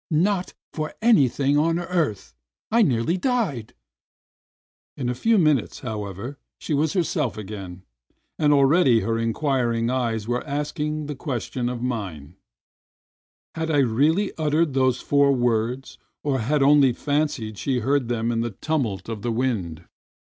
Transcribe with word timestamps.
"Not 0.09 0.55
for 0.73 0.95
anything 1.03 1.59
on 1.59 1.77
earth. 1.77 2.33
I 2.71 2.81
nearly 2.81 3.17
died!" 3.19 3.75
In 4.97 5.09
a 5.09 5.13
few 5.13 5.37
minutes, 5.37 5.81
however, 5.81 6.39
she 6.57 6.73
was 6.73 6.93
herself 6.93 7.37
again, 7.37 7.83
and 8.39 8.51
already 8.51 9.01
her 9.01 9.19
inquiring 9.19 9.91
eyes 9.91 10.27
were 10.27 10.43
asking 10.47 11.05
the 11.05 11.13
ques 11.15 11.43
tion 11.51 11.69
of 11.69 11.83
mine: 11.83 12.35
"Had 13.53 13.69
I 13.69 13.77
really 13.77 14.31
uttered 14.39 14.73
those 14.73 15.01
four 15.01 15.33
words, 15.33 15.99
or 16.23 16.39
had 16.39 16.61
she 16.61 16.65
only 16.65 16.93
fancied 16.93 17.59
she 17.59 17.81
heard 17.81 18.07
them 18.07 18.31
in 18.31 18.41
the 18.41 18.49
tumult 18.59 19.07
of 19.07 19.21
the 19.21 19.31
wind?" 19.31 19.85